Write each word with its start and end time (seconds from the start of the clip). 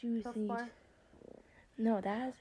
juicy. 0.00 0.22
Tough 0.22 0.34
bar. 0.36 0.68
No, 1.76 2.00
that's 2.00 2.36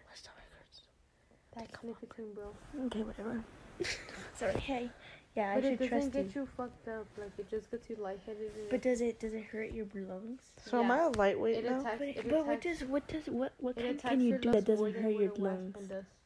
That's 1.56 1.84
nicotine, 1.84 2.34
bro. 2.36 2.54
okay. 2.86 3.02
Whatever. 3.04 3.44
Sorry. 4.36 4.54
Hey. 4.60 4.90
Yeah, 5.36 5.54
But 5.56 5.66
I 5.66 5.68
it 5.68 5.80
doesn't 5.80 5.90
trust 5.90 6.12
get 6.14 6.36
you. 6.36 6.42
you 6.42 6.48
fucked 6.58 6.88
up. 6.88 7.06
Like 7.18 7.32
it 7.38 7.50
just 7.50 7.70
gets 7.70 7.90
you 7.90 7.98
lightheaded. 8.00 8.52
and 8.58 8.70
But 8.70 8.82
does 8.82 9.02
it 9.02 9.20
does 9.20 9.34
it 9.34 9.44
hurt 9.44 9.72
your 9.72 9.86
lungs? 9.96 10.42
So 10.66 10.84
am 10.84 10.90
I 10.92 11.00
a 11.00 11.10
lightweight 11.10 11.58
it 11.58 11.66
now? 11.70 11.80
attacks. 11.80 12.00
But, 12.00 12.08
it 12.08 12.30
but 12.30 12.46
what 12.48 12.62
does 12.62 12.84
what 12.84 13.08
does 13.08 13.26
what 13.28 13.54
what 13.60 13.78
it 13.78 14.00
can, 14.02 14.20
you 14.22 14.38
do 14.40 14.52
that 14.52 14.66
doesn't 14.66 14.96
hurt 14.96 15.14
your 15.14 15.34
lungs? 15.38 15.78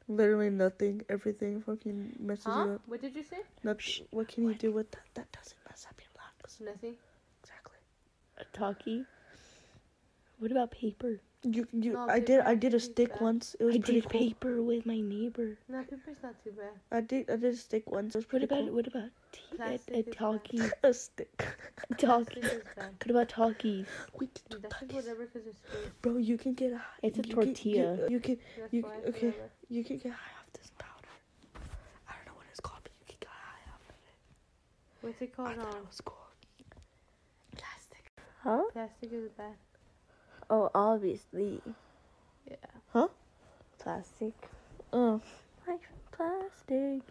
Literally 0.08 0.50
nothing. 0.50 1.02
Everything 1.10 1.62
fucking 1.62 2.16
messes 2.20 2.46
Huh? 2.46 2.64
you 2.66 2.72
up. 2.76 2.82
What 2.88 3.02
did 3.02 3.16
you 3.16 3.24
say? 3.24 3.40
Nothing. 3.64 4.08
What 4.12 4.28
can 4.30 4.48
you 4.48 4.56
do 4.56 4.72
with 4.72 4.92
that? 4.92 5.04
That 5.16 5.32
doesn't 5.32 5.58
mess 5.70 5.86
up 5.90 5.96
your 6.00 6.12
lungs. 6.22 6.58
Nothing. 6.74 6.96
Exactly. 7.44 7.78
A 8.38 8.46
talkie. 8.58 9.06
What 10.42 10.52
about 10.52 10.72
paper? 10.72 11.20
You 11.44 11.68
you. 11.72 11.94
No, 11.94 12.08
I 12.10 12.20
did 12.20 12.40
I 12.42 12.54
did 12.56 12.74
a 12.74 12.80
stick 12.80 13.12
bad. 13.14 13.22
once. 13.22 13.56
It 13.60 13.64
was 13.64 13.76
I 13.76 13.80
pretty 13.80 14.02
did 14.02 14.10
cool. 14.10 14.20
paper 14.22 14.62
with 14.64 14.86
my 14.88 15.00
neighbor. 15.00 15.58
No, 15.70 15.84
paper's 15.84 16.18
not 16.24 16.36
too 16.44 16.52
bad. 16.52 16.74
I 16.92 17.02
did 17.02 17.30
I 17.30 17.36
did 17.36 17.54
a 17.54 17.56
stick 17.58 17.90
once. 17.92 18.16
It 18.16 18.18
was 18.20 18.26
What 18.26 18.30
pretty 18.30 18.46
about 18.46 18.66
cool. 18.66 18.74
what 18.76 18.88
about 18.88 19.10
tea? 19.32 19.42
A, 19.52 19.56
Plastic 19.56 19.96
a 19.96 20.00
is 20.00 20.06
bad. 20.06 20.16
talkie? 20.18 20.62
a 20.84 20.94
stick. 20.94 21.46
A 21.90 21.94
talkie. 21.96 22.42
Plastic 22.42 22.62
is 22.62 22.64
bad. 22.76 22.94
What 23.06 23.10
about 23.12 23.30
talkies? 23.30 23.86
we 24.20 24.28
can 24.28 24.42
do 24.50 24.58
Dude, 24.58 24.64
That's 24.64 24.74
just 24.82 24.88
that. 24.90 24.96
whatever 24.96 25.26
because 25.28 25.48
it's. 25.48 25.62
Bro, 26.02 26.18
you 26.18 26.38
can 26.38 26.54
get 26.56 26.74
high. 26.74 27.00
It's 27.04 27.20
a 27.20 27.22
you 27.22 27.36
can- 27.36 27.46
tortilla. 27.46 27.96
you, 27.98 28.08
you 28.10 28.20
can 28.20 28.38
That's 28.60 28.74
You- 28.74 28.82
why. 28.84 28.96
okay. 29.10 29.28
whatever. 29.28 29.50
you 29.70 29.84
can 29.84 29.98
get 29.98 30.12
high 30.12 30.34
off 30.42 30.50
this 30.54 30.72
powder. 30.80 31.14
I 32.10 32.14
don't 32.18 32.26
know 32.34 32.38
what 32.38 32.46
it's 32.50 32.60
called, 32.60 32.82
but 32.84 32.92
you 33.00 33.06
can 33.08 33.18
get 33.20 33.30
high 33.30 33.66
off 33.74 33.82
of 33.90 33.96
it. 34.10 35.06
What's 35.06 35.22
it 35.22 35.32
I 35.34 35.36
called? 35.38 35.56
thought 35.58 35.74
Um, 35.76 35.82
it 35.82 35.88
was 35.88 36.02
cool. 36.02 36.18
Plastic. 37.58 38.04
Huh? 38.44 38.64
plastic 38.74 39.12
is 39.14 39.30
bad. 39.38 39.54
Oh, 40.52 40.70
obviously. 40.76 41.62
Yeah. 42.46 42.56
Huh? 42.92 43.08
Plastic. 43.80 44.34
Oh, 44.92 45.22
Like 45.66 45.80
plastic. 46.12 47.02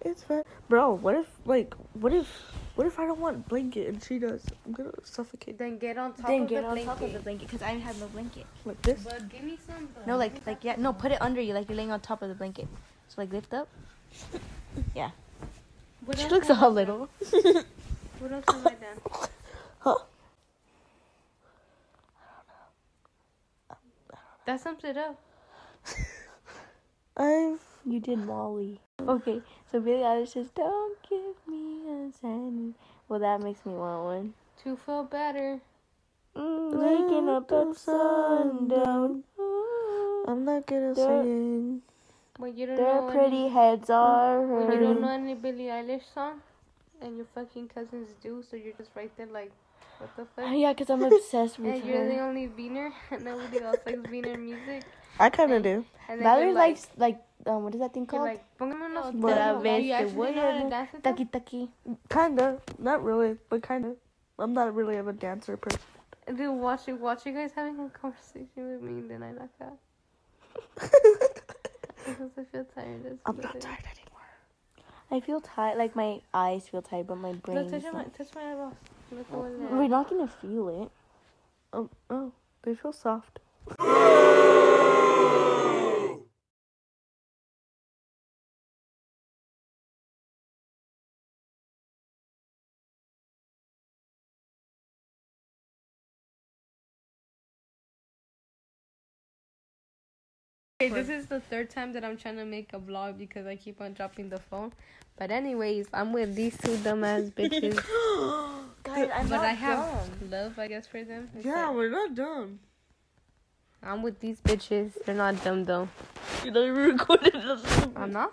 it's 0.00 0.24
fine. 0.24 0.42
Bro, 0.68 0.94
what 0.96 1.14
if 1.14 1.26
like 1.46 1.72
what 1.94 2.12
if 2.12 2.26
what 2.74 2.88
if 2.88 2.98
I 2.98 3.06
don't 3.06 3.20
want 3.20 3.46
blanket 3.48 3.86
and 3.86 4.02
she 4.02 4.18
does? 4.18 4.44
I'm 4.66 4.72
gonna 4.72 4.90
suffocate 5.04 5.56
Then 5.56 5.78
get 5.78 5.98
on 5.98 6.14
top 6.14 6.26
Then 6.26 6.42
of 6.42 6.48
get 6.48 6.62
the 6.62 6.66
on 6.66 6.74
blanket. 6.74 6.86
top 6.86 7.00
of 7.02 7.12
the 7.12 7.20
blanket 7.20 7.46
because 7.48 7.62
I 7.62 7.70
have 7.78 7.96
no 8.00 8.08
blanket. 8.08 8.46
like 8.64 8.82
this. 8.82 9.04
But 9.04 9.28
give 9.28 9.44
me 9.44 9.56
some. 9.64 9.88
Though. 9.94 10.12
No, 10.14 10.16
like 10.18 10.44
like 10.44 10.64
yeah, 10.64 10.74
no, 10.76 10.92
put 10.92 11.12
it 11.12 11.22
under 11.22 11.40
you 11.40 11.54
like 11.54 11.68
you're 11.68 11.76
laying 11.76 11.92
on 11.92 12.00
top 12.00 12.22
of 12.22 12.28
the 12.28 12.34
blanket. 12.34 12.66
So 13.08 13.20
like 13.22 13.32
lift 13.32 13.54
up. 13.54 13.68
What 16.04 16.18
She 16.18 16.28
looks 16.28 16.48
have 16.48 16.62
all 16.62 16.70
I 16.70 16.72
little. 16.72 17.08
What 18.18 18.32
else 18.32 18.44
have 18.48 18.66
I 18.66 18.70
done? 18.70 18.98
Huh. 19.80 19.96
That 24.46 24.60
sums 24.60 24.84
it 24.84 24.96
up. 24.96 25.16
I'm. 27.16 27.58
You 27.84 27.98
did 27.98 28.18
Molly. 28.18 28.78
Okay, 29.00 29.40
so 29.70 29.80
Billie 29.80 30.02
Eilish 30.02 30.28
says, 30.34 30.50
"Don't 30.54 30.98
give 31.08 31.36
me 31.46 31.80
a 31.88 32.12
sign." 32.12 32.74
Well, 33.08 33.20
that 33.20 33.40
makes 33.40 33.64
me 33.64 33.72
want 33.72 34.04
one. 34.04 34.34
To 34.64 34.76
feel 34.76 35.04
better. 35.04 35.60
Mm, 36.36 36.74
waking 36.76 37.28
up 37.28 37.50
at 37.50 37.74
sundown. 37.76 39.24
I'm 40.28 40.44
not 40.44 40.66
good 40.66 40.90
at 40.90 40.96
There- 40.96 41.22
singing. 41.22 41.82
When 42.36 42.56
you 42.56 42.66
don't 42.66 42.76
Their 42.76 43.00
know 43.02 43.10
pretty 43.10 43.36
any, 43.44 43.48
heads 43.48 43.90
are 43.90 44.40
when 44.40 44.70
you 44.72 44.78
don't 44.80 45.00
know 45.02 45.08
any 45.08 45.34
Billie 45.34 45.64
Eilish 45.64 46.04
song, 46.14 46.40
and 47.00 47.16
your 47.16 47.26
fucking 47.34 47.68
cousins 47.68 48.10
do, 48.22 48.42
so 48.42 48.56
you're 48.56 48.72
just 48.74 48.90
right 48.94 49.10
there 49.16 49.26
like, 49.26 49.50
what 49.98 50.10
the 50.16 50.24
fuck? 50.24 50.44
Yeah, 50.56 50.72
because 50.72 50.88
I'm 50.90 51.02
obsessed 51.12 51.58
with 51.58 51.74
And 51.74 51.84
you're 51.84 52.06
the 52.08 52.14
her. 52.16 52.22
only 52.22 52.46
Wiener, 52.90 52.94
and 53.10 53.24
nobody 53.24 53.62
else 53.64 53.78
likes 53.86 54.10
Wiener 54.10 54.38
music. 54.38 54.84
I 55.18 55.30
kind 55.30 55.52
of 55.52 55.62
do. 55.62 55.84
And 56.08 56.20
then 56.20 56.24
Valerie 56.24 56.46
you're 56.46 56.54
like, 56.54 56.68
likes 56.76 56.88
like 56.96 57.18
um 57.46 57.64
what 57.64 57.74
is 57.74 57.80
that 57.80 57.92
thing 57.94 58.06
called? 58.06 58.22
like, 58.22 58.44
póngame 58.58 58.82
unos 58.90 59.14
What? 59.14 59.36
dedos. 59.36 59.62
Vez 59.62 59.76
Do 59.78 59.82
you 59.82 59.88
de 59.88 59.92
actually 59.94 60.34
know 60.34 60.40
how 60.40 60.58
to 60.58 60.64
huevo. 60.64 60.70
dance? 60.70 60.90
Taki 61.02 61.24
taki. 61.26 61.68
Kinda. 62.08 62.60
Not 62.78 63.04
really, 63.04 63.36
but 63.48 63.62
kinda. 63.66 63.94
I'm 64.38 64.54
not 64.54 64.74
really 64.74 64.96
of 64.96 65.08
a 65.08 65.12
dancer 65.12 65.56
person. 65.56 65.80
Dude, 66.26 66.48
watch 66.54 66.86
you, 66.88 66.96
watch 66.96 67.26
you 67.26 67.32
guys 67.32 67.50
having 67.54 67.78
a 67.78 67.88
conversation 67.90 68.48
with 68.70 68.80
me, 68.82 69.00
and 69.00 69.10
then 69.10 69.22
I 69.22 69.32
knock 69.32 69.50
out. 69.62 69.78
Because 72.06 72.30
I 72.38 72.44
feel 72.44 72.64
tired. 72.74 73.04
That's 73.04 73.16
I'm 73.26 73.36
not 73.36 73.54
it 73.54 73.58
is. 73.58 73.64
tired 73.64 73.84
anymore. 73.84 74.28
I 75.10 75.20
feel 75.20 75.40
tired. 75.40 75.76
Like 75.78 75.94
my 75.94 76.20
eyes 76.32 76.66
feel 76.68 76.82
tired, 76.82 77.06
but 77.06 77.16
my 77.16 77.32
brain. 77.34 77.58
Look, 77.58 77.72
is 77.72 77.82
touch 77.84 77.92
my, 77.92 78.04
touch 78.04 78.28
my 78.34 78.50
eyebrows. 78.52 78.72
Look 79.12 79.26
over. 79.32 79.50
We're 79.76 79.88
not 79.88 80.08
gonna 80.08 80.26
feel 80.28 80.68
it. 80.82 80.90
Oh, 81.72 81.88
oh, 82.08 82.32
they 82.62 82.74
feel 82.74 82.92
soft. 82.92 83.40
Okay, 100.82 100.88
this 100.94 101.10
is 101.10 101.26
the 101.26 101.40
third 101.40 101.70
time 101.70 101.92
that 101.92 102.04
I'm 102.04 102.16
trying 102.16 102.36
to 102.36 102.46
make 102.46 102.72
a 102.72 102.78
vlog 102.78 103.18
because 103.18 103.46
I 103.46 103.56
keep 103.56 103.80
on 103.82 103.92
dropping 103.94 104.30
the 104.30 104.38
phone. 104.38 104.72
But 105.18 105.30
anyways, 105.30 105.88
I'm 105.92 106.12
with 106.12 106.34
these 106.34 106.56
two 106.56 106.76
dumbass 106.78 107.32
bitches. 107.34 107.84
Guys, 108.82 109.10
I'm 109.14 109.28
but 109.28 109.36
not 109.36 109.44
I 109.44 109.52
have 109.52 109.78
dumb. 109.78 110.30
love, 110.30 110.58
I 110.58 110.68
guess, 110.68 110.86
for 110.86 111.04
them. 111.04 111.28
It's 111.36 111.44
Yeah, 111.44 111.66
like, 111.66 111.76
we're 111.76 111.90
not 111.90 112.14
dumb. 112.14 112.60
I'm 113.82 114.02
with 114.02 114.20
these 114.20 114.40
bitches. 114.40 114.92
They're 115.04 115.14
not 115.14 115.42
dumb 115.44 115.64
though. 115.64 115.88
You 116.44 116.50
know, 116.52 116.64
you 116.64 116.72
recorded 116.72 117.34
us. 117.36 117.62
I'm 117.96 118.12
not. 118.12 118.32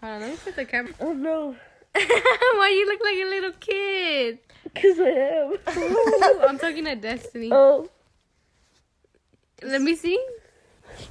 Hold 0.00 0.12
on, 0.14 0.20
let 0.22 0.30
me 0.30 0.36
put 0.42 0.56
the 0.56 0.64
camera. 0.64 0.92
Oh 1.00 1.12
no. 1.12 1.54
Why 1.92 2.68
you 2.70 2.86
look 2.86 3.00
like 3.04 3.16
a 3.18 3.28
little 3.28 3.52
kid? 3.60 4.38
Cause 4.74 4.98
I 4.98 5.08
am. 5.10 5.52
Ooh, 5.82 6.40
I'm 6.48 6.58
talking 6.58 6.84
to 6.86 6.94
Destiny. 6.94 7.50
oh 7.52 7.90
Let 9.62 9.82
me 9.82 9.96
see. 9.96 10.18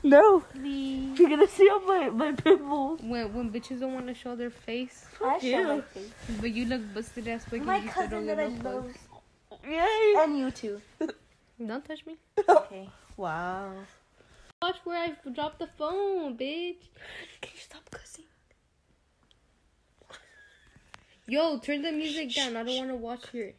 No. 0.04 0.40
Please. 0.54 1.20
You're 1.20 1.30
gonna 1.30 1.48
see 1.48 1.70
all 1.70 1.82
my 1.82 2.10
my 2.10 2.32
pimples. 2.32 3.00
When 3.02 3.34
when 3.34 3.52
bitches 3.52 3.80
don't 3.80 3.94
want 3.94 4.08
to 4.08 4.14
show 4.14 4.36
their 4.36 4.50
face, 4.50 5.06
I 5.24 5.40
show 5.40 5.64
my 5.78 5.82
face. 5.82 6.12
but 6.40 6.52
you 6.52 6.66
look 6.66 6.82
busted 6.94 7.28
ass 7.28 7.46
because 7.50 7.66
My 7.66 7.78
you 7.78 7.90
still 7.90 7.94
cousin 8.04 8.28
don't 8.28 8.28
that 8.28 8.40
I 8.40 8.50
get 8.50 8.64
no 8.64 8.76
love. 8.76 8.92
Yay. 9.68 10.14
And 10.20 10.38
you 10.38 10.52
too. 10.52 10.82
Don't 11.66 11.84
touch 11.84 12.06
me. 12.06 12.16
Okay. 12.48 12.90
Wow. 13.18 13.72
Watch 14.62 14.76
where 14.84 15.00
I 15.26 15.30
dropped 15.32 15.58
the 15.58 15.66
phone, 15.66 16.38
bitch. 16.38 16.84
Can 17.42 17.52
you 17.56 17.60
stop 17.60 17.90
cussing? 17.90 18.26
Yo, 21.28 21.58
turn 21.58 21.82
the 21.82 21.92
music 21.92 22.34
down. 22.36 22.56
I 22.56 22.64
don't 22.64 22.78
want 22.78 22.90
to 22.90 22.96
watch 22.96 23.30
here. 23.32 23.54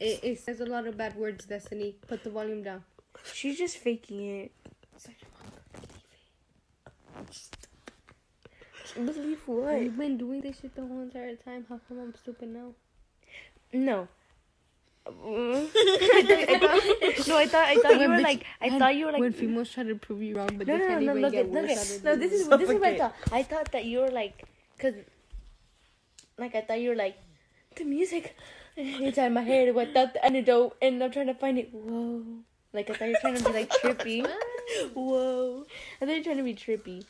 It, 0.00 0.20
it 0.22 0.38
says 0.40 0.60
a 0.60 0.66
lot 0.66 0.86
of 0.86 0.96
bad 0.96 1.14
words, 1.14 1.44
Destiny. 1.44 1.94
Put 2.08 2.24
the 2.24 2.30
volume 2.30 2.62
down. 2.62 2.84
She's 3.34 3.58
just 3.58 3.76
faking 3.76 4.20
it. 4.26 4.52
Believe 8.94 9.40
what? 9.46 9.80
You've 9.80 9.96
been 9.98 10.18
doing 10.18 10.40
this 10.40 10.60
shit 10.60 10.74
the 10.74 10.82
whole 10.82 11.02
entire 11.02 11.36
time. 11.36 11.66
How 11.68 11.80
come 11.88 11.98
I'm 12.00 12.14
stupid 12.14 12.48
now? 12.48 12.72
No. 13.72 14.08
Mm. 15.04 15.68
I 15.74 16.58
thought, 16.60 17.26
no, 17.26 17.36
I 17.36 17.46
thought 17.48 17.66
I 17.66 17.74
thought 17.74 18.00
you 18.00 18.08
were 18.08 18.20
like 18.20 18.46
I 18.60 18.78
thought 18.78 18.94
you 18.94 19.06
were 19.06 19.10
like 19.10 19.20
when 19.20 19.32
females 19.32 19.70
try 19.70 19.82
to 19.82 19.96
prove 19.96 20.22
you 20.22 20.36
wrong, 20.36 20.56
but 20.56 20.64
no 20.64 20.78
they 20.78 20.86
no 20.86 21.00
no 21.00 21.14
no 21.14 21.20
look 21.20 21.34
at 21.34 21.50
look 21.50 21.68
at 21.68 22.00
no 22.04 22.14
this 22.14 22.30
is 22.30 22.46
this 22.46 22.70
is 22.70 22.78
what 22.78 22.84
I 22.84 22.98
thought 22.98 23.14
I 23.32 23.42
thought 23.42 23.72
that 23.72 23.84
you 23.84 23.98
were 23.98 24.12
like 24.12 24.44
cause 24.78 24.94
like 26.38 26.54
I 26.54 26.60
thought 26.60 26.78
you 26.80 26.90
were 26.90 26.94
like 26.94 27.18
the 27.74 27.82
music 27.82 28.36
inside 28.76 29.30
my 29.30 29.42
head 29.42 29.74
without 29.74 30.12
the 30.12 30.24
antidote 30.24 30.76
and 30.80 31.02
I'm 31.02 31.10
trying 31.10 31.26
to 31.26 31.34
find 31.34 31.58
it 31.58 31.74
whoa 31.74 32.22
like 32.72 32.88
I 32.88 32.94
thought 32.94 33.08
you 33.08 33.14
were 33.14 33.20
trying 33.20 33.36
to 33.36 33.44
be 33.44 33.52
like 33.52 33.70
trippy 33.70 34.26
whoa 34.94 35.66
I 36.00 36.06
thought 36.06 36.12
you 36.12 36.18
were 36.18 36.24
trying 36.24 36.36
to 36.36 36.44
be 36.44 36.54
trippy 36.54 37.04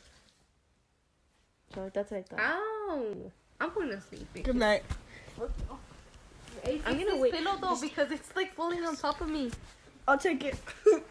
so 1.73 1.89
that's 1.93 2.11
what 2.11 2.19
I 2.19 2.23
thought 2.23 2.39
Ow! 2.39 3.15
I'm 3.59 3.73
going 3.73 3.89
to 3.89 4.01
sleep. 4.01 4.27
bitch. 4.35 4.43
Good 4.43 4.55
night. 4.55 4.83
I'm 6.85 6.97
gonna 6.97 7.17
wait. 7.17 7.33
pillow 7.33 7.57
though 7.59 7.79
because 7.79 8.11
it's 8.11 8.35
like 8.35 8.53
falling 8.53 8.85
on 8.85 8.95
top 8.95 9.21
of 9.21 9.29
me. 9.29 9.51
I'll 10.07 10.17
take 10.17 10.43
it. 10.43 10.55